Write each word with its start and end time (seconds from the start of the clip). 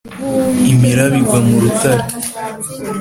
imiraba 0.71 1.15
igwa 1.21 1.39
mu 1.47 1.55
rutare. 1.63 2.03